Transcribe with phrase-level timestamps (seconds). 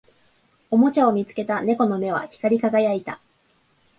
[0.71, 3.19] おもちゃを見つけた猫の目は光り輝いた